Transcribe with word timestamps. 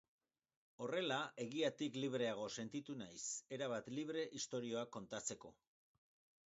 Horrela, 0.85 1.17
egiatik 1.45 1.99
libreago 2.05 2.47
sentitu 2.63 2.97
naiz, 3.03 3.21
erabat 3.59 3.93
libre 4.01 4.27
istorioak 4.43 4.95
kontatzeko. 4.99 5.55